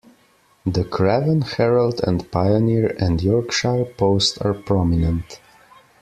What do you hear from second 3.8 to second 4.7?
Post" are